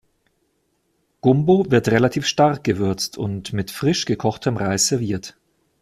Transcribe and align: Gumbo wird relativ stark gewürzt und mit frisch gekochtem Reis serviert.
Gumbo 1.21 1.69
wird 1.69 1.89
relativ 1.89 2.25
stark 2.25 2.63
gewürzt 2.63 3.19
und 3.19 3.53
mit 3.53 3.69
frisch 3.69 4.05
gekochtem 4.05 4.57
Reis 4.57 4.87
serviert. 4.87 5.37